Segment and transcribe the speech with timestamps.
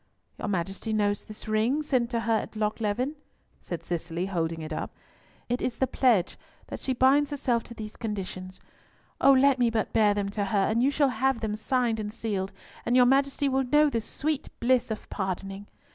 [0.39, 3.13] "Your Majesty knows this ring, sent to her at Lochleven,"
[3.59, 4.95] said Cicely, holding it up.
[5.47, 6.39] "It is the pledge
[6.69, 8.59] that she binds herself to these conditions.
[9.23, 9.33] Oh!
[9.33, 12.51] let me but bear them to her, and you shall have them signed and sealed,
[12.83, 15.67] and your Majesty will know the sweet bliss of pardoning.